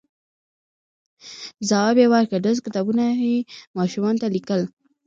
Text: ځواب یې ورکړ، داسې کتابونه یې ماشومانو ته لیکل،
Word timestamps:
ځواب 1.67 1.95
یې 2.01 2.07
ورکړ، 2.13 2.39
داسې 2.43 2.59
کتابونه 2.67 3.03
یې 3.23 3.45
ماشومانو 3.77 4.21
ته 4.21 4.27
لیکل، 4.35 4.61